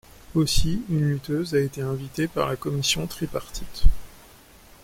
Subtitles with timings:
[0.33, 3.83] Aussi, une lutteuse a été invité par la commission tripartite.